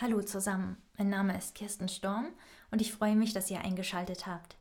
Hallo 0.00 0.22
zusammen, 0.22 0.76
mein 0.96 1.08
Name 1.08 1.36
ist 1.36 1.56
Kirsten 1.56 1.88
Storm 1.88 2.26
und 2.70 2.80
ich 2.80 2.92
freue 2.92 3.16
mich, 3.16 3.32
dass 3.32 3.50
ihr 3.50 3.62
eingeschaltet 3.62 4.28
habt. 4.28 4.56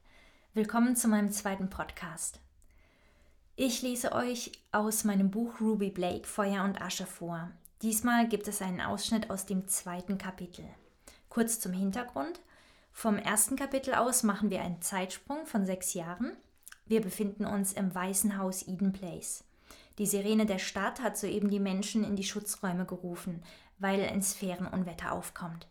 Willkommen 0.56 0.96
zu 0.96 1.08
meinem 1.08 1.32
zweiten 1.32 1.70
Podcast. 1.70 2.40
Ich 3.56 3.84
lese 3.84 4.14
euch 4.14 4.52
aus 4.72 5.04
meinem 5.04 5.30
Buch 5.30 5.62
Ruby 5.62 5.92
Blake 5.92 6.26
Feuer 6.28 6.64
und 6.64 6.82
Asche 6.82 7.06
vor. 7.06 7.52
Diesmal 7.84 8.28
gibt 8.28 8.48
es 8.48 8.64
einen 8.64 8.82
Ausschnitt 8.82 9.30
aus 9.30 9.46
dem 9.46 9.68
zweiten 9.68 10.18
Kapitel. 10.18 10.66
Kurz 11.30 11.60
zum 11.60 11.72
Hintergrund. 11.72 12.40
Vom 12.92 13.20
ersten 13.20 13.56
Kapitel 13.58 13.94
aus 13.94 14.24
machen 14.24 14.50
wir 14.50 14.64
einen 14.64 14.82
Zeitsprung 14.82 15.46
von 15.46 15.68
sechs 15.68 15.94
Jahren. 15.94 16.32
Wir 16.88 17.02
befinden 17.02 17.46
uns 17.46 17.74
im 17.74 17.94
Weißen 17.94 18.40
Haus 18.40 18.68
Eden 18.68 18.92
Place. 18.92 19.44
Die 20.00 20.06
Sirene 20.06 20.46
der 20.46 20.60
Stadt 20.60 21.02
hat 21.02 21.18
soeben 21.18 21.50
die 21.50 21.60
Menschen 21.60 22.04
in 22.04 22.16
die 22.16 22.24
Schutzräume 22.24 22.86
gerufen, 22.86 23.44
weil 23.80 24.04
ein 24.04 24.22
Sphärenunwetter 24.22 25.12
aufkommt. 25.12 25.68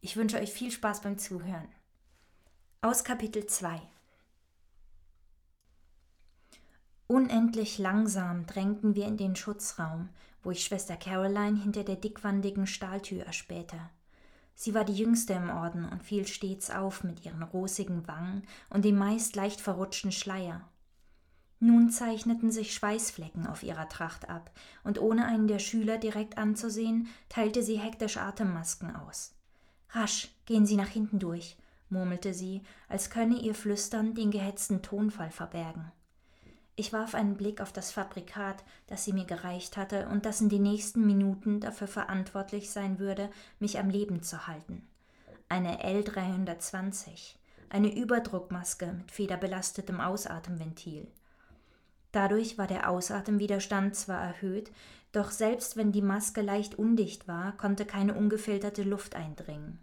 Ich 0.00 0.16
wünsche 0.16 0.38
euch 0.38 0.52
viel 0.52 0.70
Spaß 0.70 1.02
beim 1.02 1.18
Zuhören. 1.18 1.68
Aus 2.80 3.04
Kapitel 3.04 3.46
2 3.46 3.80
Unendlich 7.06 7.78
langsam 7.78 8.46
drängten 8.46 8.94
wir 8.94 9.06
in 9.06 9.16
den 9.16 9.34
Schutzraum, 9.34 10.10
wo 10.42 10.50
ich 10.50 10.62
Schwester 10.62 10.96
Caroline 10.96 11.60
hinter 11.60 11.82
der 11.82 11.96
dickwandigen 11.96 12.66
Stahltür 12.66 13.24
erspähte. 13.24 13.78
Sie 14.54 14.74
war 14.74 14.84
die 14.84 14.94
jüngste 14.94 15.32
im 15.32 15.50
Orden 15.50 15.88
und 15.88 16.02
fiel 16.02 16.26
stets 16.26 16.70
auf 16.70 17.04
mit 17.04 17.24
ihren 17.24 17.42
rosigen 17.42 18.06
Wangen 18.06 18.42
und 18.70 18.84
dem 18.84 18.98
meist 18.98 19.36
leicht 19.36 19.60
verrutschten 19.60 20.12
Schleier. 20.12 20.68
Nun 21.60 21.90
zeichneten 21.90 22.52
sich 22.52 22.72
Schweißflecken 22.74 23.46
auf 23.46 23.62
ihrer 23.62 23.88
Tracht 23.88 24.28
ab, 24.28 24.50
und 24.84 25.00
ohne 25.00 25.26
einen 25.26 25.48
der 25.48 25.58
Schüler 25.58 25.98
direkt 25.98 26.38
anzusehen, 26.38 27.08
teilte 27.28 27.62
sie 27.62 27.78
hektisch 27.78 28.16
Atemmasken 28.16 28.94
aus. 28.94 29.34
Rasch, 29.90 30.28
gehen 30.46 30.66
Sie 30.66 30.76
nach 30.76 30.88
hinten 30.88 31.18
durch, 31.18 31.56
murmelte 31.90 32.34
sie, 32.34 32.62
als 32.88 33.10
könne 33.10 33.36
ihr 33.36 33.54
Flüstern 33.54 34.14
den 34.14 34.30
gehetzten 34.30 34.82
Tonfall 34.82 35.30
verbergen. 35.30 35.90
Ich 36.76 36.92
warf 36.92 37.16
einen 37.16 37.36
Blick 37.36 37.60
auf 37.60 37.72
das 37.72 37.90
Fabrikat, 37.90 38.62
das 38.86 39.04
sie 39.04 39.12
mir 39.12 39.24
gereicht 39.24 39.76
hatte 39.76 40.06
und 40.08 40.24
das 40.24 40.40
in 40.40 40.48
den 40.48 40.62
nächsten 40.62 41.04
Minuten 41.04 41.58
dafür 41.58 41.88
verantwortlich 41.88 42.70
sein 42.70 43.00
würde, 43.00 43.30
mich 43.58 43.80
am 43.80 43.90
Leben 43.90 44.22
zu 44.22 44.46
halten. 44.46 44.86
Eine 45.48 45.82
L320, 45.82 47.34
eine 47.68 47.92
Überdruckmaske 47.92 48.92
mit 48.92 49.10
federbelastetem 49.10 50.00
Ausatemventil. 50.00 51.08
Dadurch 52.12 52.56
war 52.58 52.66
der 52.66 52.88
Ausatemwiderstand 52.88 53.94
zwar 53.94 54.20
erhöht, 54.20 54.70
doch 55.12 55.30
selbst 55.30 55.76
wenn 55.76 55.92
die 55.92 56.02
Maske 56.02 56.42
leicht 56.42 56.74
undicht 56.76 57.28
war, 57.28 57.56
konnte 57.56 57.84
keine 57.84 58.14
ungefilterte 58.14 58.82
Luft 58.82 59.14
eindringen. 59.14 59.78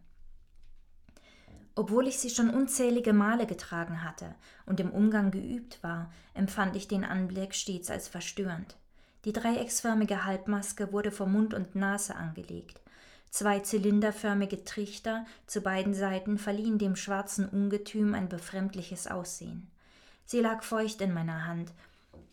Obwohl 1.76 2.08
ich 2.08 2.20
sie 2.20 2.30
schon 2.30 2.50
unzählige 2.50 3.12
Male 3.12 3.46
getragen 3.46 4.04
hatte 4.04 4.34
und 4.66 4.80
im 4.80 4.92
Umgang 4.92 5.32
geübt 5.32 5.84
war, 5.84 6.12
empfand 6.34 6.76
ich 6.76 6.88
den 6.88 7.04
Anblick 7.04 7.54
stets 7.54 7.92
als 7.92 8.08
verstörend. 8.08 8.78
Die 9.26 9.34
dreiecksförmige 9.34 10.24
Halbmaske 10.24 10.94
wurde 10.94 11.12
vor 11.12 11.28
Mund 11.28 11.54
und 11.54 11.76
Nase 11.76 12.16
angelegt. 12.16 12.80
Zwei 13.30 13.60
zylinderförmige 13.60 14.64
Trichter 14.64 15.26
zu 15.48 15.60
beiden 15.62 15.94
Seiten 15.94 16.38
verliehen 16.38 16.78
dem 16.78 16.96
schwarzen 16.96 17.50
Ungetüm 17.50 18.14
ein 18.14 18.30
befremdliches 18.30 19.08
Aussehen. 19.08 19.70
Sie 20.24 20.40
lag 20.40 20.64
feucht 20.64 21.02
in 21.02 21.14
meiner 21.14 21.46
Hand 21.46 21.74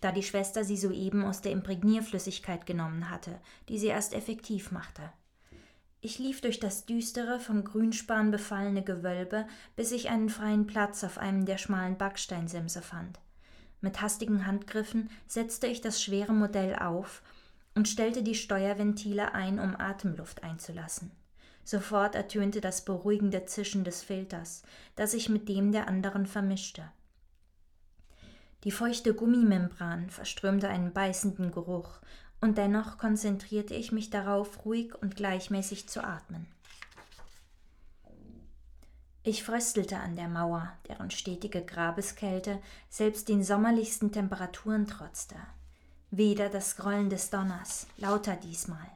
da 0.02 0.12
die 0.12 0.22
Schwester 0.22 0.64
sie 0.64 0.76
soeben 0.76 1.24
aus 1.24 1.40
der 1.40 1.52
Imprägnierflüssigkeit 1.52 2.66
genommen 2.66 3.08
hatte, 3.08 3.40
die 3.68 3.78
sie 3.78 3.86
erst 3.86 4.12
effektiv 4.12 4.70
machte. 4.70 5.02
Ich 6.02 6.18
lief 6.18 6.40
durch 6.40 6.58
das 6.58 6.84
düstere, 6.84 7.38
von 7.38 7.62
Grünspan 7.62 8.32
befallene 8.32 8.82
Gewölbe, 8.82 9.46
bis 9.76 9.92
ich 9.92 10.10
einen 10.10 10.28
freien 10.28 10.66
Platz 10.66 11.04
auf 11.04 11.16
einem 11.16 11.46
der 11.46 11.58
schmalen 11.58 11.96
Backsteinsimse 11.96 12.82
fand. 12.82 13.20
Mit 13.80 14.02
hastigen 14.02 14.44
Handgriffen 14.44 15.08
setzte 15.28 15.68
ich 15.68 15.80
das 15.80 16.02
schwere 16.02 16.32
Modell 16.32 16.74
auf 16.74 17.22
und 17.76 17.88
stellte 17.88 18.24
die 18.24 18.34
Steuerventile 18.34 19.32
ein, 19.32 19.60
um 19.60 19.76
Atemluft 19.78 20.42
einzulassen. 20.42 21.12
Sofort 21.64 22.16
ertönte 22.16 22.60
das 22.60 22.84
beruhigende 22.84 23.44
Zischen 23.44 23.84
des 23.84 24.02
Filters, 24.02 24.64
das 24.96 25.12
sich 25.12 25.28
mit 25.28 25.48
dem 25.48 25.70
der 25.70 25.86
anderen 25.86 26.26
vermischte. 26.26 26.90
Die 28.64 28.70
feuchte 28.70 29.14
Gummimembran 29.14 30.08
verströmte 30.10 30.68
einen 30.68 30.92
beißenden 30.92 31.50
Geruch, 31.50 31.98
und 32.40 32.58
dennoch 32.58 32.98
konzentrierte 32.98 33.74
ich 33.74 33.92
mich 33.92 34.10
darauf, 34.10 34.64
ruhig 34.64 34.94
und 35.00 35.14
gleichmäßig 35.14 35.88
zu 35.88 36.02
atmen. 36.02 36.46
Ich 39.24 39.44
fröstelte 39.44 39.98
an 39.98 40.16
der 40.16 40.26
Mauer, 40.26 40.72
deren 40.88 41.12
stetige 41.12 41.64
Grabeskälte 41.64 42.60
selbst 42.90 43.28
den 43.28 43.44
sommerlichsten 43.44 44.10
Temperaturen 44.10 44.88
trotzte. 44.88 45.36
Weder 46.10 46.48
das 46.48 46.76
Grollen 46.76 47.08
des 47.08 47.30
Donners, 47.30 47.86
lauter 47.96 48.34
diesmal. 48.34 48.90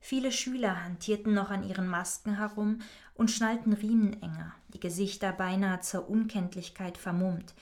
Viele 0.00 0.30
Schüler 0.30 0.84
hantierten 0.84 1.34
noch 1.34 1.50
an 1.50 1.68
ihren 1.68 1.88
Masken 1.88 2.38
herum 2.38 2.80
und 3.14 3.32
schnallten 3.32 3.72
Riemen 3.72 4.22
enger, 4.22 4.54
die 4.72 4.80
Gesichter 4.80 5.32
beinahe 5.32 5.80
zur 5.80 6.08
Unkenntlichkeit 6.08 6.96
vermummt, 6.96 7.52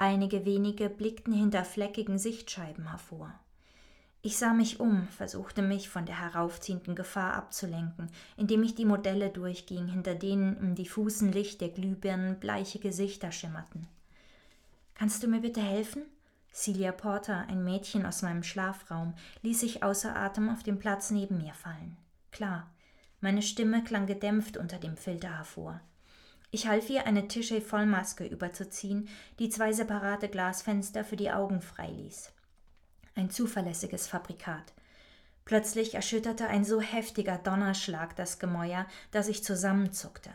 Einige 0.00 0.44
wenige 0.44 0.88
blickten 0.88 1.32
hinter 1.32 1.64
fleckigen 1.64 2.18
Sichtscheiben 2.18 2.88
hervor. 2.88 3.34
Ich 4.22 4.36
sah 4.36 4.52
mich 4.52 4.78
um, 4.78 5.08
versuchte 5.08 5.60
mich 5.60 5.88
von 5.88 6.06
der 6.06 6.20
heraufziehenden 6.20 6.94
Gefahr 6.94 7.34
abzulenken, 7.34 8.08
indem 8.36 8.62
ich 8.62 8.76
die 8.76 8.84
Modelle 8.84 9.30
durchging, 9.30 9.88
hinter 9.88 10.14
denen 10.14 10.56
im 10.58 10.74
diffusen 10.76 11.32
Licht 11.32 11.60
der 11.60 11.70
Glühbirnen 11.70 12.38
bleiche 12.38 12.78
Gesichter 12.78 13.32
schimmerten. 13.32 13.88
Kannst 14.94 15.22
du 15.22 15.28
mir 15.28 15.40
bitte 15.40 15.60
helfen? 15.60 16.02
Celia 16.52 16.92
Porter, 16.92 17.46
ein 17.48 17.64
Mädchen 17.64 18.06
aus 18.06 18.22
meinem 18.22 18.42
Schlafraum, 18.42 19.14
ließ 19.42 19.60
sich 19.60 19.82
außer 19.82 20.14
Atem 20.14 20.48
auf 20.48 20.62
den 20.62 20.78
Platz 20.78 21.10
neben 21.10 21.38
mir 21.38 21.54
fallen. 21.54 21.96
Klar, 22.32 22.68
meine 23.20 23.42
Stimme 23.42 23.82
klang 23.82 24.06
gedämpft 24.06 24.56
unter 24.56 24.78
dem 24.78 24.96
Filter 24.96 25.36
hervor. 25.36 25.80
Ich 26.50 26.66
half 26.66 26.88
ihr, 26.88 27.06
eine 27.06 27.28
Tischey-Vollmaske 27.28 28.24
überzuziehen, 28.24 29.08
die 29.38 29.50
zwei 29.50 29.72
separate 29.72 30.28
Glasfenster 30.28 31.04
für 31.04 31.16
die 31.16 31.30
Augen 31.30 31.60
freiließ. 31.60 32.32
Ein 33.14 33.30
zuverlässiges 33.30 34.06
Fabrikat. 34.06 34.72
Plötzlich 35.44 35.94
erschütterte 35.94 36.46
ein 36.46 36.64
so 36.64 36.80
heftiger 36.80 37.36
Donnerschlag 37.38 38.16
das 38.16 38.38
Gemäuer, 38.38 38.86
dass 39.10 39.28
ich 39.28 39.44
zusammenzuckte. 39.44 40.30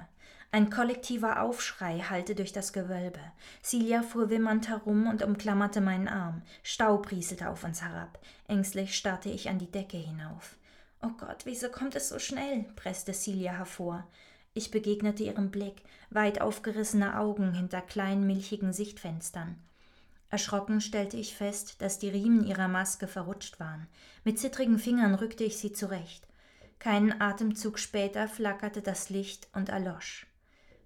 Ein 0.51 0.69
kollektiver 0.69 1.41
Aufschrei 1.41 1.99
hallte 1.99 2.35
durch 2.35 2.51
das 2.51 2.73
Gewölbe. 2.73 3.19
Celia 3.63 4.03
fuhr 4.03 4.29
wimmernd 4.29 4.69
herum 4.69 5.07
und 5.07 5.23
umklammerte 5.23 5.81
meinen 5.81 6.07
Arm. 6.07 6.43
Staub 6.61 7.09
rieselte 7.09 7.49
auf 7.49 7.63
uns 7.63 7.81
herab. 7.81 8.19
Ängstlich 8.47 8.95
starrte 8.95 9.29
ich 9.29 9.49
an 9.49 9.57
die 9.57 9.71
Decke 9.71 9.97
hinauf. 9.97 10.57
Oh 11.01 11.11
Gott, 11.17 11.45
wieso 11.45 11.69
kommt 11.69 11.95
es 11.95 12.09
so 12.09 12.19
schnell? 12.19 12.65
presste 12.75 13.13
Celia 13.13 13.53
hervor. 13.53 14.07
Ich 14.55 14.69
begegnete 14.69 15.23
ihrem 15.23 15.49
Blick, 15.49 15.81
weit 16.11 16.39
aufgerissene 16.39 17.17
Augen 17.17 17.53
hinter 17.53 17.81
kleinen 17.81 18.27
milchigen 18.27 18.71
Sichtfenstern. 18.71 19.55
Erschrocken 20.29 20.79
stellte 20.79 21.17
ich 21.17 21.35
fest, 21.35 21.81
dass 21.81 21.97
die 21.97 22.09
Riemen 22.09 22.45
ihrer 22.45 22.67
Maske 22.67 23.07
verrutscht 23.07 23.59
waren. 23.59 23.87
Mit 24.23 24.39
zittrigen 24.39 24.77
Fingern 24.77 25.15
rückte 25.15 25.43
ich 25.43 25.57
sie 25.57 25.73
zurecht. 25.73 26.27
Keinen 26.77 27.19
Atemzug 27.19 27.79
später 27.79 28.27
flackerte 28.27 28.81
das 28.81 29.09
Licht 29.09 29.47
und 29.53 29.69
erlosch. 29.69 30.27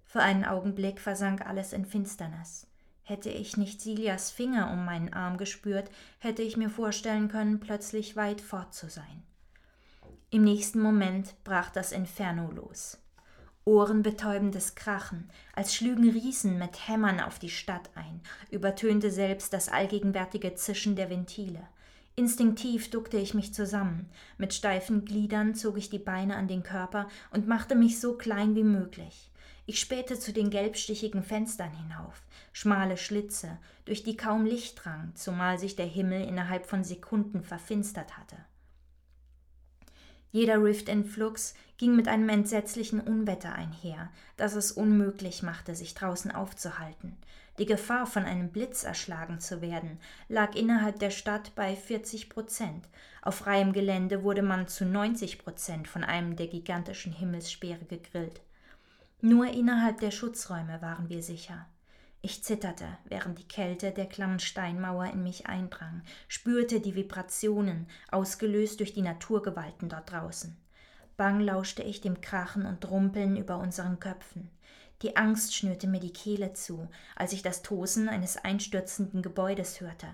Für 0.06 0.22
einen 0.22 0.46
Augenblick 0.46 1.02
versank 1.02 1.46
alles 1.46 1.74
in 1.74 1.86
Finsternis. 1.86 2.68
Hätte 3.04 3.30
ich 3.30 3.58
nicht 3.58 3.82
Silias 3.82 4.32
Finger 4.32 4.72
um 4.72 4.86
meinen 4.86 5.14
Arm 5.14 5.38
gespürt, 5.38 5.90
hätte 6.20 6.42
ich 6.42 6.56
mir 6.56 6.70
vorstellen 6.70 7.28
können, 7.30 7.60
plötzlich 7.60 8.16
weit 8.16 8.40
fort 8.40 8.74
zu 8.74 8.90
sein. 8.90 9.24
Im 10.30 10.44
nächsten 10.44 10.82
Moment 10.82 11.36
brach 11.44 11.70
das 11.70 11.92
Inferno 11.92 12.52
los 12.52 13.00
ohrenbetäubendes 13.68 14.76
Krachen, 14.76 15.30
als 15.54 15.76
schlügen 15.76 16.10
Riesen 16.10 16.58
mit 16.58 16.88
Hämmern 16.88 17.20
auf 17.20 17.38
die 17.38 17.50
Stadt 17.50 17.90
ein, 17.96 18.22
übertönte 18.50 19.12
selbst 19.12 19.52
das 19.52 19.68
allgegenwärtige 19.68 20.56
Zischen 20.56 20.96
der 20.96 21.10
Ventile. 21.10 21.68
Instinktiv 22.16 22.90
duckte 22.90 23.18
ich 23.18 23.34
mich 23.34 23.54
zusammen, 23.54 24.10
mit 24.38 24.54
steifen 24.54 25.04
Gliedern 25.04 25.54
zog 25.54 25.78
ich 25.78 25.90
die 25.90 26.00
Beine 26.00 26.38
an 26.38 26.48
den 26.48 26.64
Körper 26.64 27.10
und 27.32 27.50
machte 27.50 27.76
mich 27.76 28.00
so 28.00 28.14
klein 28.14 28.56
wie 28.56 28.64
möglich. 28.64 29.30
Ich 29.66 29.82
spähte 29.82 30.18
zu 30.18 30.32
den 30.32 30.50
gelbstichigen 30.50 31.22
Fenstern 31.22 31.72
hinauf, 31.72 32.24
schmale 32.54 32.96
Schlitze, 32.96 33.58
durch 33.84 34.02
die 34.02 34.16
kaum 34.16 34.46
Licht 34.46 34.86
drang, 34.86 35.12
zumal 35.14 35.60
sich 35.60 35.76
der 35.76 35.86
Himmel 35.86 36.26
innerhalb 36.26 36.66
von 36.68 36.86
Sekunden 36.86 37.44
verfinstert 37.44 38.18
hatte. 38.18 38.38
Jeder 40.32 40.62
Rift 40.62 40.90
in 40.90 41.06
Flux 41.06 41.56
ging 41.78 41.96
mit 41.96 42.08
einem 42.08 42.30
entsetzlichen 42.30 43.00
Unwetter 43.00 43.54
einher, 43.54 44.10
das 44.36 44.56
es 44.56 44.72
unmöglich 44.72 45.44
machte, 45.44 45.76
sich 45.76 45.94
draußen 45.94 46.32
aufzuhalten. 46.32 47.18
Die 47.60 47.66
Gefahr, 47.66 48.06
von 48.06 48.24
einem 48.24 48.50
Blitz 48.50 48.84
erschlagen 48.84 49.40
zu 49.40 49.62
werden, 49.62 50.00
lag 50.30 50.56
innerhalb 50.56 51.00
der 51.00 51.10
Stadt 51.10 51.56
bei 51.56 51.76
40 51.76 52.30
Prozent. 52.30 52.88
Auf 53.22 53.36
freiem 53.36 53.74
Gelände 53.74 54.24
wurde 54.24 54.44
man 54.44 54.68
zu 54.68 54.86
90 54.86 55.40
Prozent 55.40 55.88
von 55.88 56.04
einem 56.04 56.36
der 56.36 56.48
gigantischen 56.48 57.14
Himmelsspeere 57.14 57.86
gegrillt. 57.86 58.42
Nur 59.22 59.48
innerhalb 59.48 60.00
der 60.00 60.12
Schutzräume 60.12 60.82
waren 60.82 61.10
wir 61.10 61.24
sicher. 61.24 61.66
Ich 62.30 62.44
zitterte, 62.44 62.86
während 63.06 63.40
die 63.40 63.48
Kälte 63.48 63.92
der 63.92 64.06
klammen 64.06 64.42
Steinmauer 64.42 65.06
in 65.06 65.24
mich 65.24 65.46
eindrang, 65.46 66.02
spürte 66.28 66.82
die 66.82 66.94
Vibrationen, 66.94 67.88
ausgelöst 68.12 68.82
durch 68.82 68.94
die 68.94 69.02
Naturgewalten 69.02 69.88
dort 69.88 70.12
draußen. 70.12 70.58
Bang 71.16 71.40
lauschte 71.40 71.84
ich 71.84 72.02
dem 72.02 72.20
Krachen 72.20 72.66
und 72.66 72.92
Rumpeln 72.92 73.38
über 73.38 73.60
unseren 73.60 74.02
Köpfen. 74.02 74.50
Die 75.04 75.16
Angst 75.16 75.56
schnürte 75.56 75.88
mir 75.88 76.02
die 76.02 76.12
Kehle 76.12 76.52
zu, 76.52 76.90
als 77.16 77.32
ich 77.32 77.44
das 77.44 77.62
Tosen 77.62 78.10
eines 78.10 78.36
einstürzenden 78.36 79.22
Gebäudes 79.22 79.80
hörte. 79.80 80.08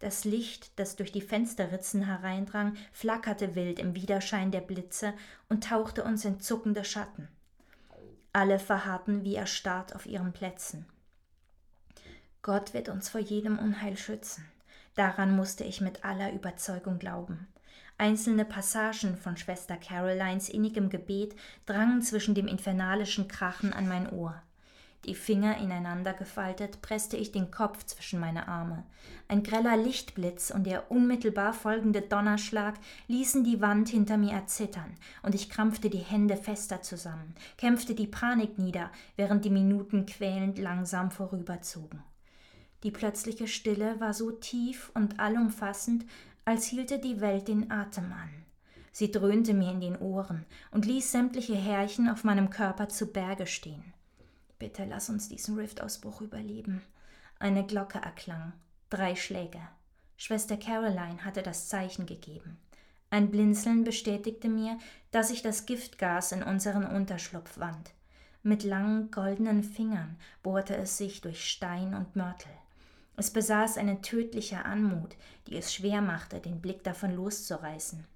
Das 0.00 0.24
Licht, 0.24 0.76
das 0.76 0.96
durch 0.96 1.12
die 1.12 1.22
Fensterritzen 1.22 2.02
hereindrang, 2.02 2.74
flackerte 2.90 3.54
wild 3.54 3.78
im 3.78 3.94
Widerschein 3.94 4.50
der 4.50 4.62
Blitze 4.62 5.14
und 5.48 5.62
tauchte 5.62 6.02
uns 6.02 6.24
in 6.24 6.40
zuckende 6.40 6.84
Schatten. 6.84 7.28
Alle 8.32 8.58
verharrten 8.58 9.22
wie 9.22 9.36
erstarrt 9.36 9.94
auf 9.94 10.06
ihren 10.06 10.32
Plätzen. 10.32 10.84
Gott 12.42 12.72
wird 12.72 12.88
uns 12.88 13.08
vor 13.10 13.20
jedem 13.20 13.58
Unheil 13.58 13.96
schützen. 13.98 14.46
Daran 14.94 15.36
musste 15.36 15.62
ich 15.64 15.80
mit 15.80 16.04
aller 16.04 16.32
Überzeugung 16.32 16.98
glauben. 16.98 17.48
Einzelne 17.98 18.46
Passagen 18.46 19.18
von 19.18 19.36
Schwester 19.36 19.76
Carolines 19.76 20.48
innigem 20.48 20.88
Gebet 20.88 21.36
drangen 21.66 22.00
zwischen 22.00 22.34
dem 22.34 22.46
infernalischen 22.46 23.28
Krachen 23.28 23.74
an 23.74 23.86
mein 23.88 24.10
Ohr. 24.10 24.42
Die 25.04 25.14
Finger 25.14 25.58
ineinander 25.58 26.14
gefaltet, 26.14 26.80
presste 26.82 27.16
ich 27.18 27.30
den 27.30 27.50
Kopf 27.50 27.84
zwischen 27.84 28.20
meine 28.20 28.48
Arme. 28.48 28.84
Ein 29.28 29.42
greller 29.42 29.76
Lichtblitz 29.76 30.50
und 30.50 30.64
der 30.64 30.90
unmittelbar 30.90 31.52
folgende 31.52 32.02
Donnerschlag 32.02 32.74
ließen 33.08 33.44
die 33.44 33.60
Wand 33.60 33.88
hinter 33.90 34.16
mir 34.18 34.32
erzittern, 34.32 34.94
und 35.22 35.34
ich 35.34 35.48
krampfte 35.48 35.88
die 35.88 35.98
Hände 35.98 36.36
fester 36.36 36.82
zusammen, 36.82 37.34
kämpfte 37.56 37.94
die 37.94 38.06
Panik 38.06 38.58
nieder, 38.58 38.90
während 39.16 39.44
die 39.44 39.50
Minuten 39.50 40.04
quälend 40.04 40.58
langsam 40.58 41.10
vorüberzogen. 41.10 42.02
Die 42.82 42.90
plötzliche 42.90 43.46
Stille 43.46 44.00
war 44.00 44.14
so 44.14 44.30
tief 44.30 44.90
und 44.94 45.20
allumfassend, 45.20 46.06
als 46.44 46.66
hielte 46.66 46.98
die 46.98 47.20
Welt 47.20 47.48
den 47.48 47.70
Atem 47.70 48.12
an. 48.12 48.30
Sie 48.92 49.10
dröhnte 49.10 49.54
mir 49.54 49.70
in 49.70 49.80
den 49.80 49.96
Ohren 49.96 50.46
und 50.70 50.86
ließ 50.86 51.12
sämtliche 51.12 51.54
Härchen 51.54 52.08
auf 52.08 52.24
meinem 52.24 52.50
Körper 52.50 52.88
zu 52.88 53.12
Berge 53.12 53.46
stehen. 53.46 53.94
Bitte 54.58 54.84
lass 54.84 55.08
uns 55.08 55.28
diesen 55.28 55.56
Riftausbruch 55.56 56.20
überleben. 56.22 56.82
Eine 57.38 57.64
Glocke 57.64 57.98
erklang. 57.98 58.52
Drei 58.90 59.14
Schläge. 59.14 59.60
Schwester 60.16 60.56
Caroline 60.56 61.24
hatte 61.24 61.42
das 61.42 61.68
Zeichen 61.68 62.04
gegeben. 62.04 62.58
Ein 63.10 63.30
Blinzeln 63.30 63.84
bestätigte 63.84 64.48
mir, 64.48 64.78
dass 65.10 65.28
sich 65.28 65.42
das 65.42 65.66
Giftgas 65.66 66.32
in 66.32 66.42
unseren 66.42 66.84
Unterschlupf 66.84 67.58
wand. 67.58 67.92
Mit 68.42 68.62
langen 68.62 69.10
goldenen 69.10 69.62
Fingern 69.62 70.16
bohrte 70.42 70.76
es 70.76 70.96
sich 70.96 71.20
durch 71.20 71.48
Stein 71.48 71.94
und 71.94 72.16
Mörtel. 72.16 72.52
Es 73.16 73.30
besaß 73.30 73.76
eine 73.76 74.00
tödliche 74.00 74.64
Anmut, 74.64 75.16
die 75.46 75.56
es 75.56 75.74
schwer 75.74 76.00
machte, 76.00 76.40
den 76.40 76.60
Blick 76.60 76.84
davon 76.84 77.14
loszureißen. 77.14 78.06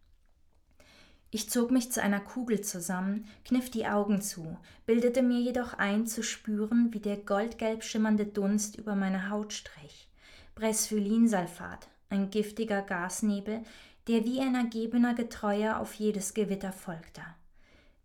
Ich 1.31 1.50
zog 1.50 1.73
mich 1.73 1.91
zu 1.91 2.00
einer 2.00 2.20
Kugel 2.20 2.61
zusammen, 2.61 3.26
kniff 3.44 3.69
die 3.69 3.87
Augen 3.87 4.23
zu, 4.23 4.56
bildete 4.87 5.20
mir 5.20 5.41
jedoch 5.41 5.75
ein, 5.75 6.06
zu 6.06 6.23
spüren, 6.23 6.93
wie 6.93 7.00
der 7.00 7.17
goldgelb 7.17 7.82
schimmernde 7.82 8.25
Dunst 8.25 8.76
über 8.76 8.94
meine 8.94 9.31
Haut 9.31 9.52
strich. 9.52 10.08
Bresphyllinsalfat, 10.55 11.88
ein 12.08 12.31
giftiger 12.31 12.82
Gasnebel, 12.82 13.64
der 14.06 14.25
wie 14.25 14.41
ein 14.41 14.55
ergebener 14.55 15.14
Getreuer 15.14 15.81
auf 15.81 15.94
jedes 15.94 16.35
Gewitter 16.35 16.73
folgte. 16.73 17.23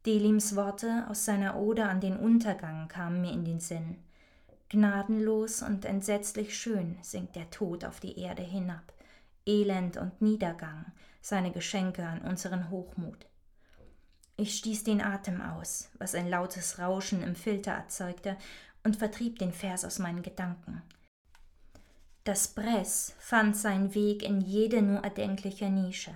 Delims 0.07 0.55
Worte 0.55 1.05
aus 1.07 1.25
seiner 1.25 1.57
Ode 1.57 1.85
an 1.85 2.01
den 2.01 2.17
Untergang 2.17 2.87
kamen 2.87 3.21
mir 3.21 3.31
in 3.31 3.45
den 3.45 3.59
Sinn. 3.59 3.97
Gnadenlos 4.69 5.63
und 5.63 5.83
entsetzlich 5.83 6.55
schön 6.55 6.97
sinkt 7.01 7.35
der 7.35 7.49
Tod 7.49 7.83
auf 7.83 7.99
die 7.99 8.19
Erde 8.19 8.43
hinab. 8.43 8.93
Elend 9.47 9.97
und 9.97 10.21
Niedergang, 10.21 10.85
seine 11.21 11.51
Geschenke 11.51 12.05
an 12.05 12.21
unseren 12.21 12.69
Hochmut. 12.69 13.25
Ich 14.37 14.55
stieß 14.55 14.83
den 14.83 15.01
Atem 15.01 15.41
aus, 15.41 15.89
was 15.97 16.13
ein 16.13 16.29
lautes 16.29 16.77
Rauschen 16.77 17.23
im 17.23 17.35
Filter 17.35 17.71
erzeugte, 17.71 18.37
und 18.83 18.95
vertrieb 18.95 19.39
den 19.39 19.51
Vers 19.53 19.83
aus 19.83 19.97
meinen 19.97 20.21
Gedanken. 20.21 20.83
Das 22.23 22.49
Bress 22.49 23.15
fand 23.17 23.57
seinen 23.57 23.95
Weg 23.95 24.21
in 24.21 24.39
jede 24.39 24.83
nur 24.83 25.03
erdenkliche 25.03 25.69
Nische, 25.69 26.13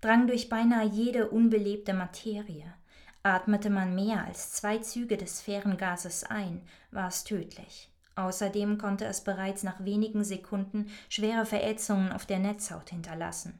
drang 0.00 0.26
durch 0.26 0.48
beinahe 0.48 0.86
jede 0.86 1.30
unbelebte 1.30 1.94
Materie. 1.94 2.74
Atmete 3.22 3.70
man 3.70 3.94
mehr 3.94 4.24
als 4.24 4.50
zwei 4.50 4.78
Züge 4.78 5.16
des 5.16 5.38
Sphärengases 5.38 6.24
ein, 6.24 6.62
war 6.90 7.06
es 7.06 7.22
tödlich. 7.22 7.91
Außerdem 8.14 8.78
konnte 8.78 9.06
es 9.06 9.22
bereits 9.22 9.62
nach 9.62 9.84
wenigen 9.84 10.24
Sekunden 10.24 10.90
schwere 11.08 11.46
Verätzungen 11.46 12.12
auf 12.12 12.26
der 12.26 12.38
Netzhaut 12.38 12.90
hinterlassen. 12.90 13.58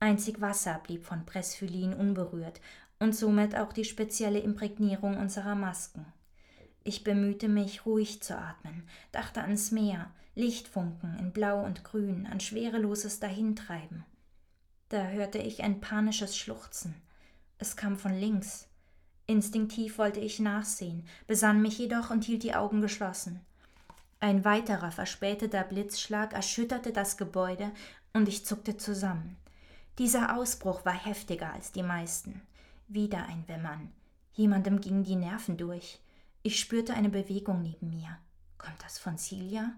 Einzig 0.00 0.40
Wasser 0.40 0.80
blieb 0.82 1.04
von 1.04 1.26
Presphylin 1.26 1.94
unberührt 1.94 2.60
und 2.98 3.14
somit 3.14 3.56
auch 3.56 3.72
die 3.72 3.84
spezielle 3.84 4.38
Imprägnierung 4.38 5.18
unserer 5.18 5.54
Masken. 5.54 6.06
Ich 6.84 7.04
bemühte 7.04 7.48
mich, 7.48 7.84
ruhig 7.84 8.22
zu 8.22 8.38
atmen, 8.38 8.84
dachte 9.12 9.42
ans 9.42 9.72
Meer, 9.72 10.10
Lichtfunken 10.34 11.18
in 11.18 11.32
Blau 11.32 11.64
und 11.64 11.82
Grün, 11.82 12.26
an 12.30 12.40
schwereloses 12.40 13.20
Dahintreiben. 13.20 14.04
Da 14.88 15.08
hörte 15.08 15.38
ich 15.38 15.62
ein 15.62 15.80
panisches 15.80 16.36
Schluchzen. 16.36 16.94
Es 17.58 17.74
kam 17.74 17.96
von 17.96 18.14
links. 18.14 18.68
Instinktiv 19.26 19.98
wollte 19.98 20.20
ich 20.20 20.38
nachsehen, 20.38 21.04
besann 21.26 21.60
mich 21.60 21.78
jedoch 21.78 22.10
und 22.10 22.24
hielt 22.24 22.44
die 22.44 22.54
Augen 22.54 22.80
geschlossen. 22.80 23.40
Ein 24.18 24.44
weiterer 24.44 24.90
verspäteter 24.90 25.62
Blitzschlag 25.62 26.32
erschütterte 26.32 26.92
das 26.92 27.16
Gebäude 27.16 27.70
und 28.14 28.28
ich 28.28 28.46
zuckte 28.46 28.76
zusammen. 28.76 29.36
Dieser 29.98 30.36
Ausbruch 30.36 30.84
war 30.84 30.94
heftiger 30.94 31.52
als 31.52 31.72
die 31.72 31.82
meisten. 31.82 32.40
Wieder 32.88 33.26
ein 33.26 33.46
Wimmern. 33.46 33.92
Jemandem 34.32 34.80
gingen 34.80 35.04
die 35.04 35.16
Nerven 35.16 35.56
durch. 35.56 36.00
Ich 36.42 36.60
spürte 36.60 36.94
eine 36.94 37.08
Bewegung 37.08 37.62
neben 37.62 37.90
mir. 37.90 38.18
Kommt 38.58 38.82
das 38.82 38.98
von 38.98 39.18
Celia? 39.18 39.72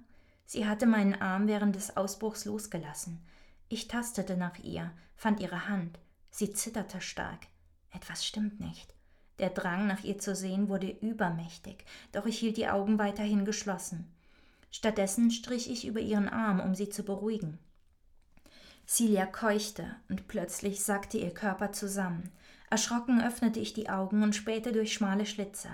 Sie 0.46 0.66
hatte 0.66 0.86
meinen 0.86 1.20
Arm 1.20 1.46
während 1.46 1.74
des 1.74 1.96
Ausbruchs 1.96 2.44
losgelassen. 2.44 3.20
Ich 3.68 3.88
tastete 3.88 4.36
nach 4.36 4.58
ihr, 4.58 4.92
fand 5.14 5.40
ihre 5.40 5.68
Hand. 5.68 5.98
Sie 6.30 6.52
zitterte 6.52 7.00
stark. 7.00 7.46
Etwas 7.90 8.24
stimmt 8.24 8.60
nicht. 8.60 8.94
Der 9.38 9.50
Drang, 9.50 9.86
nach 9.86 10.04
ihr 10.04 10.18
zu 10.18 10.34
sehen, 10.34 10.68
wurde 10.68 10.90
übermächtig, 10.90 11.84
doch 12.12 12.26
ich 12.26 12.38
hielt 12.38 12.56
die 12.56 12.68
Augen 12.68 12.98
weiterhin 12.98 13.44
geschlossen. 13.44 14.12
Stattdessen 14.70 15.30
strich 15.30 15.70
ich 15.70 15.86
über 15.86 16.00
ihren 16.00 16.28
Arm, 16.28 16.60
um 16.60 16.74
sie 16.74 16.88
zu 16.88 17.02
beruhigen. 17.02 17.58
Celia 18.86 19.26
keuchte 19.26 19.96
und 20.08 20.28
plötzlich 20.28 20.82
sackte 20.82 21.18
ihr 21.18 21.32
Körper 21.32 21.72
zusammen. 21.72 22.30
Erschrocken 22.70 23.22
öffnete 23.22 23.60
ich 23.60 23.72
die 23.72 23.90
Augen 23.90 24.22
und 24.22 24.34
spähte 24.34 24.72
durch 24.72 24.92
schmale 24.92 25.26
Schlitze. 25.26 25.68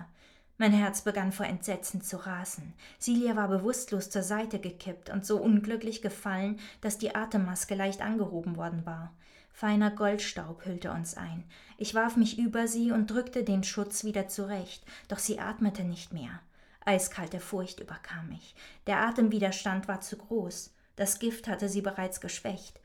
Mein 0.56 0.72
Herz 0.72 1.02
begann 1.02 1.32
vor 1.32 1.46
Entsetzen 1.46 2.00
zu 2.00 2.16
rasen. 2.16 2.74
Celia 3.00 3.34
war 3.34 3.48
bewusstlos 3.48 4.10
zur 4.10 4.22
Seite 4.22 4.60
gekippt 4.60 5.10
und 5.10 5.26
so 5.26 5.40
unglücklich 5.40 6.00
gefallen, 6.00 6.60
dass 6.80 6.98
die 6.98 7.14
Atemmaske 7.14 7.74
leicht 7.74 8.00
angehoben 8.00 8.56
worden 8.56 8.86
war. 8.86 9.12
Feiner 9.52 9.90
Goldstaub 9.90 10.64
hüllte 10.64 10.90
uns 10.90 11.16
ein. 11.16 11.44
Ich 11.78 11.94
warf 11.94 12.16
mich 12.16 12.38
über 12.38 12.66
sie 12.66 12.90
und 12.90 13.10
drückte 13.10 13.44
den 13.44 13.62
Schutz 13.62 14.04
wieder 14.04 14.28
zurecht, 14.28 14.84
doch 15.08 15.18
sie 15.18 15.38
atmete 15.38 15.84
nicht 15.84 16.12
mehr. 16.12 16.40
Eiskalte 16.84 17.40
Furcht 17.40 17.80
überkam 17.80 18.28
mich. 18.28 18.54
Der 18.86 18.98
Atemwiderstand 18.98 19.88
war 19.88 20.00
zu 20.00 20.16
groß. 20.16 20.74
Das 20.96 21.18
Gift 21.18 21.48
hatte 21.48 21.68
sie 21.68 21.82
bereits 21.82 22.20
geschwächt. 22.20 22.80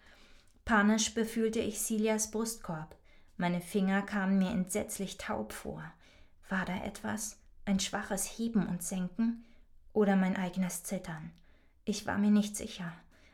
Panisch 0.65 1.13
befühlte 1.13 1.59
ich 1.59 1.79
Celias 1.79 2.31
Brustkorb. 2.31 2.95
Meine 3.37 3.61
Finger 3.61 4.01
kamen 4.01 4.37
mir 4.37 4.51
entsetzlich 4.51 5.17
taub 5.17 5.53
vor. 5.53 5.83
War 6.49 6.65
da 6.65 6.83
etwas? 6.83 7.37
Ein 7.65 7.79
schwaches 7.79 8.25
Heben 8.25 8.67
und 8.67 8.83
Senken? 8.83 9.45
Oder 9.93 10.15
mein 10.15 10.35
eigenes 10.35 10.83
Zittern? 10.83 11.31
Ich 11.85 12.05
war 12.05 12.17
mir 12.17 12.31
nicht 12.31 12.55
sicher. 12.55 12.91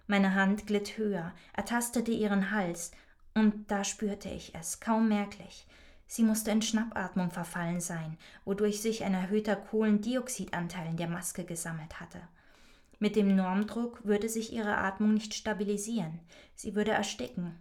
Meine 0.08 0.36
Hand 0.36 0.68
glitt 0.68 0.98
höher, 0.98 1.34
ertastete 1.54 2.12
ihren 2.12 2.52
Hals, 2.52 2.92
und 3.34 3.70
da 3.70 3.84
spürte 3.84 4.30
ich 4.30 4.56
es, 4.56 4.80
kaum 4.80 5.10
merklich. 5.10 5.68
Sie 6.08 6.24
musste 6.24 6.52
in 6.52 6.62
Schnappatmung 6.62 7.32
verfallen 7.32 7.82
sein, 7.82 8.18
wodurch 8.44 8.82
sich 8.82 9.04
ein 9.04 9.14
erhöhter 9.14 9.56
Kohlendioxidanteil 9.56 10.88
in 10.88 10.98
der 10.98 11.08
Maske 11.08 11.44
gesammelt 11.44 12.00
hatte. 12.00 12.22
Mit 13.00 13.16
dem 13.16 13.36
Normdruck 13.36 14.06
würde 14.06 14.30
sich 14.30 14.54
ihre 14.54 14.78
Atmung 14.78 15.14
nicht 15.14 15.34
stabilisieren, 15.34 16.20
sie 16.56 16.76
würde 16.76 16.92
ersticken. 16.92 17.56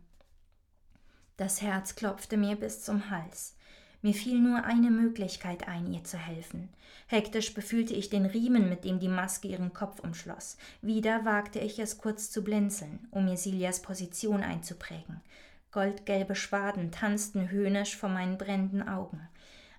Das 1.36 1.62
Herz 1.62 1.96
klopfte 1.96 2.36
mir 2.36 2.54
bis 2.54 2.82
zum 2.82 3.10
Hals. 3.10 3.56
Mir 4.02 4.14
fiel 4.14 4.38
nur 4.38 4.64
eine 4.64 4.90
Möglichkeit 4.90 5.66
ein, 5.66 5.92
ihr 5.92 6.04
zu 6.04 6.18
helfen. 6.18 6.68
Hektisch 7.06 7.54
befühlte 7.54 7.94
ich 7.94 8.10
den 8.10 8.26
Riemen, 8.26 8.68
mit 8.68 8.84
dem 8.84 9.00
die 9.00 9.08
Maske 9.08 9.48
ihren 9.48 9.72
Kopf 9.72 9.98
umschloss. 10.00 10.58
Wieder 10.82 11.24
wagte 11.24 11.58
ich 11.58 11.78
es 11.78 11.98
kurz 11.98 12.30
zu 12.30 12.44
blinzeln, 12.44 13.08
um 13.10 13.24
mir 13.24 13.38
Silias 13.38 13.80
Position 13.80 14.42
einzuprägen. 14.42 15.22
Goldgelbe 15.74 16.36
Schwaden 16.36 16.92
tanzten 16.92 17.50
höhnisch 17.50 17.96
vor 17.96 18.08
meinen 18.08 18.38
brennenden 18.38 18.88
Augen. 18.88 19.28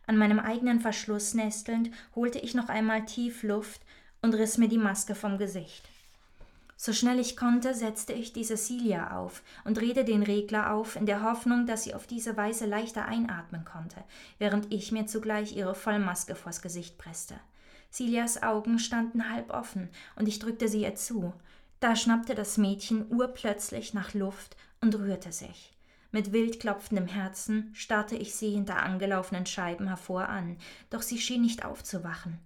An 0.06 0.18
meinem 0.18 0.40
eigenen 0.40 0.82
Verschluss 0.82 1.34
nestelnd, 1.34 1.90
holte 2.14 2.38
ich 2.38 2.54
noch 2.54 2.68
einmal 2.68 3.06
tief 3.06 3.44
Luft 3.44 3.80
und 4.22 4.34
riss 4.34 4.58
mir 4.58 4.68
die 4.68 4.78
Maske 4.78 5.16
vom 5.16 5.38
Gesicht. 5.38 5.88
So 6.76 6.92
schnell 6.92 7.18
ich 7.18 7.38
konnte, 7.38 7.74
setzte 7.74 8.12
ich 8.12 8.34
die 8.34 8.44
Cecilia 8.44 9.18
auf 9.18 9.42
und 9.64 9.78
drehte 9.78 10.04
den 10.04 10.22
Regler 10.22 10.74
auf, 10.74 10.98
in 10.98 11.06
der 11.06 11.24
Hoffnung, 11.24 11.66
dass 11.66 11.86
sie 11.86 11.94
auf 11.94 12.08
diese 12.08 12.36
Weise 12.36 12.66
leichter 12.66 13.06
einatmen 13.06 13.64
konnte, 13.64 14.04
während 14.38 14.74
ich 14.74 14.92
mir 14.92 15.06
zugleich 15.06 15.56
ihre 15.56 15.76
Vollmaske 15.76 16.36
vors 16.36 16.62
Gesicht 16.62 16.98
presste. 16.98 17.36
Celias 17.90 18.44
Augen 18.44 18.80
standen 18.80 19.30
halb 19.30 19.50
offen, 19.50 19.88
und 20.18 20.28
ich 20.28 20.40
drückte 20.40 20.68
sie 20.68 20.82
ihr 20.82 20.96
zu. 20.96 21.32
Da 21.80 21.96
schnappte 21.96 22.36
das 22.36 22.58
Mädchen 22.58 23.10
urplötzlich 23.10 23.94
nach 23.94 24.14
Luft 24.14 24.58
und 24.82 24.94
rührte 24.96 25.32
sich. 25.32 25.75
Mit 26.16 26.32
wild 26.32 26.62
klopfendem 26.62 27.08
Herzen 27.08 27.72
starrte 27.74 28.16
ich 28.16 28.36
sie 28.36 28.52
hinter 28.52 28.78
angelaufenen 28.78 29.46
Scheiben 29.46 29.90
hervor 29.90 30.30
an, 30.30 30.56
doch 30.90 31.02
sie 31.02 31.20
schien 31.20 31.42
nicht 31.42 31.66
aufzuwachen. 31.66 32.40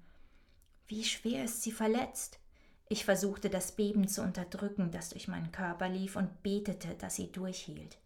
Wie 0.87 1.03
schwer 1.03 1.43
ist 1.43 1.61
sie 1.61 1.71
verletzt? 1.71 2.39
Ich 2.87 3.05
versuchte 3.05 3.47
das 3.47 3.73
Beben 3.73 4.07
zu 4.07 4.23
unterdrücken, 4.23 4.89
das 4.89 5.09
durch 5.09 5.27
meinen 5.27 5.51
Körper 5.51 5.87
lief, 5.87 6.15
und 6.15 6.41
betete, 6.41 6.95
dass 6.95 7.17
sie 7.17 7.31
durchhielt. 7.31 7.99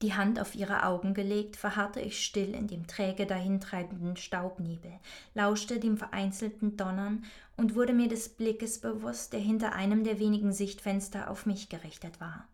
Die 0.00 0.14
Hand 0.14 0.38
auf 0.38 0.54
ihre 0.54 0.84
Augen 0.84 1.12
gelegt, 1.12 1.56
verharrte 1.56 2.00
ich 2.00 2.24
still 2.24 2.54
in 2.54 2.68
dem 2.68 2.86
träge 2.86 3.26
dahintreibenden 3.26 4.16
Staubnebel, 4.16 4.92
lauschte 5.34 5.80
dem 5.80 5.96
vereinzelten 5.96 6.76
Donnern 6.76 7.24
und 7.56 7.74
wurde 7.74 7.94
mir 7.94 8.06
des 8.06 8.28
Blickes 8.28 8.78
bewusst, 8.80 9.32
der 9.32 9.40
hinter 9.40 9.72
einem 9.72 10.04
der 10.04 10.20
wenigen 10.20 10.52
Sichtfenster 10.52 11.28
auf 11.28 11.46
mich 11.46 11.68
gerichtet 11.68 12.20
war. 12.20 12.46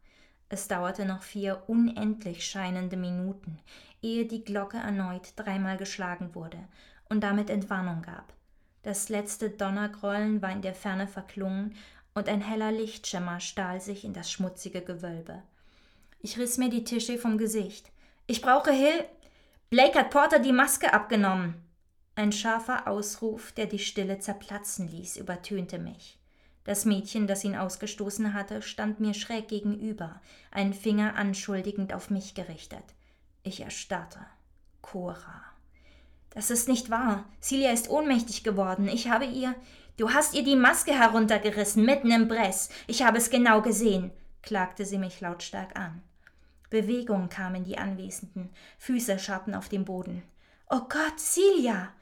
Es 0.54 0.68
dauerte 0.68 1.04
noch 1.04 1.24
vier 1.24 1.64
unendlich 1.66 2.46
scheinende 2.46 2.96
Minuten, 2.96 3.58
ehe 4.02 4.24
die 4.24 4.44
Glocke 4.44 4.76
erneut 4.76 5.32
dreimal 5.34 5.76
geschlagen 5.76 6.36
wurde 6.36 6.58
und 7.08 7.24
damit 7.24 7.50
Entwarnung 7.50 8.02
gab. 8.02 8.32
Das 8.84 9.08
letzte 9.08 9.50
Donnergrollen 9.50 10.42
war 10.42 10.52
in 10.52 10.62
der 10.62 10.76
Ferne 10.76 11.08
verklungen 11.08 11.74
und 12.14 12.28
ein 12.28 12.40
heller 12.40 12.70
Lichtschimmer 12.70 13.40
stahl 13.40 13.80
sich 13.80 14.04
in 14.04 14.12
das 14.12 14.30
schmutzige 14.30 14.80
Gewölbe. 14.80 15.42
Ich 16.20 16.38
riss 16.38 16.56
mir 16.56 16.70
die 16.70 16.84
Tische 16.84 17.18
vom 17.18 17.36
Gesicht. 17.36 17.90
Ich 18.28 18.40
brauche 18.40 18.70
Hill. 18.70 19.04
Blake 19.70 19.98
hat 19.98 20.10
Porter 20.10 20.38
die 20.38 20.52
Maske 20.52 20.92
abgenommen. 20.92 21.64
Ein 22.14 22.30
scharfer 22.30 22.86
Ausruf, 22.86 23.50
der 23.50 23.66
die 23.66 23.80
Stille 23.80 24.20
zerplatzen 24.20 24.86
ließ, 24.86 25.16
übertönte 25.16 25.80
mich. 25.80 26.20
Das 26.64 26.86
Mädchen, 26.86 27.26
das 27.26 27.44
ihn 27.44 27.56
ausgestoßen 27.56 28.32
hatte, 28.32 28.62
stand 28.62 28.98
mir 28.98 29.12
schräg 29.12 29.48
gegenüber, 29.48 30.20
einen 30.50 30.72
Finger 30.72 31.14
anschuldigend 31.14 31.92
auf 31.92 32.10
mich 32.10 32.34
gerichtet. 32.34 32.84
Ich 33.42 33.60
erstarrte. 33.60 34.20
Cora. 34.80 35.42
Das 36.30 36.50
ist 36.50 36.68
nicht 36.68 36.90
wahr. 36.90 37.24
Celia 37.40 37.70
ist 37.70 37.90
ohnmächtig 37.90 38.42
geworden. 38.42 38.88
Ich 38.88 39.08
habe 39.08 39.26
ihr. 39.26 39.54
Du 39.96 40.12
hast 40.12 40.34
ihr 40.34 40.42
die 40.42 40.56
Maske 40.56 40.92
heruntergerissen, 40.92 41.84
mitten 41.84 42.10
im 42.10 42.26
Bress. 42.26 42.70
Ich 42.86 43.02
habe 43.02 43.18
es 43.18 43.30
genau 43.30 43.62
gesehen, 43.62 44.10
klagte 44.42 44.84
sie 44.84 44.98
mich 44.98 45.20
lautstark 45.20 45.78
an. 45.78 46.02
Bewegung 46.70 47.28
kam 47.28 47.54
in 47.54 47.62
die 47.62 47.78
Anwesenden, 47.78 48.50
Füße 48.78 49.20
scharten 49.20 49.54
auf 49.54 49.68
dem 49.68 49.84
Boden. 49.84 50.24
Oh 50.68 50.80
Gott, 50.88 51.20
Celia! 51.20 51.92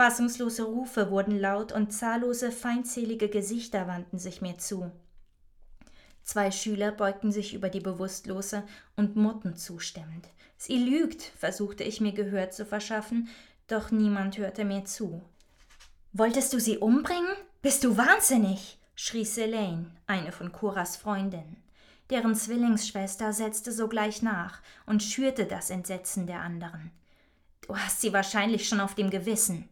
Fassungslose 0.00 0.62
Rufe 0.62 1.10
wurden 1.10 1.38
laut 1.38 1.72
und 1.72 1.92
zahllose 1.92 2.52
feindselige 2.52 3.28
Gesichter 3.28 3.86
wandten 3.86 4.18
sich 4.18 4.40
mir 4.40 4.56
zu. 4.56 4.90
Zwei 6.22 6.50
Schüler 6.50 6.90
beugten 6.90 7.32
sich 7.32 7.52
über 7.52 7.68
die 7.68 7.80
Bewusstlose 7.80 8.62
und 8.96 9.16
murrten 9.16 9.56
zustimmend. 9.56 10.26
Sie 10.56 10.78
lügt, 10.78 11.20
versuchte 11.20 11.84
ich 11.84 12.00
mir 12.00 12.12
Gehör 12.12 12.48
zu 12.48 12.64
verschaffen, 12.64 13.28
doch 13.66 13.90
niemand 13.90 14.38
hörte 14.38 14.64
mir 14.64 14.86
zu. 14.86 15.20
Wolltest 16.14 16.54
du 16.54 16.60
sie 16.60 16.78
umbringen? 16.78 17.36
Bist 17.60 17.84
du 17.84 17.98
wahnsinnig? 17.98 18.78
schrie 18.94 19.26
Selene, 19.26 19.94
eine 20.06 20.32
von 20.32 20.50
Coras 20.50 20.96
Freundinnen. 20.96 21.62
Deren 22.08 22.34
Zwillingsschwester 22.34 23.34
setzte 23.34 23.70
sogleich 23.70 24.22
nach 24.22 24.62
und 24.86 25.02
schürte 25.02 25.44
das 25.44 25.68
Entsetzen 25.68 26.26
der 26.26 26.40
anderen. 26.40 26.90
Du 27.60 27.76
hast 27.76 28.00
sie 28.00 28.14
wahrscheinlich 28.14 28.66
schon 28.66 28.80
auf 28.80 28.94
dem 28.94 29.10
Gewissen. 29.10 29.68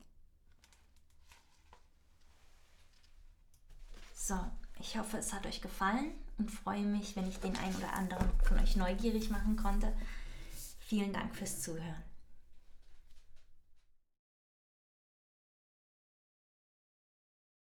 So, 4.20 4.34
ich 4.80 4.98
hoffe, 4.98 5.16
es 5.18 5.32
hat 5.32 5.46
euch 5.46 5.60
gefallen 5.60 6.10
und 6.38 6.50
freue 6.50 6.82
mich, 6.82 7.14
wenn 7.14 7.28
ich 7.28 7.38
den 7.38 7.56
einen 7.56 7.76
oder 7.76 7.92
anderen 7.92 8.28
von 8.42 8.58
euch 8.58 8.74
neugierig 8.74 9.30
machen 9.30 9.56
konnte. 9.56 9.92
Vielen 10.80 11.12
Dank 11.12 11.36
fürs 11.36 11.62
Zuhören. 11.62 12.07